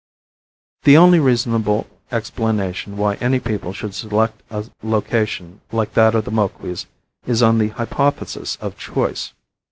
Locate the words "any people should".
3.17-3.93